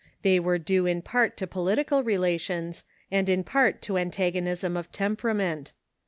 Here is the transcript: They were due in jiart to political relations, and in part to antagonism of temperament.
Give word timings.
They 0.23 0.39
were 0.39 0.57
due 0.57 0.87
in 0.87 1.03
jiart 1.03 1.35
to 1.35 1.45
political 1.45 2.01
relations, 2.03 2.83
and 3.11 3.29
in 3.29 3.43
part 3.43 3.83
to 3.83 3.99
antagonism 3.99 4.75
of 4.75 4.91
temperament. 4.91 5.73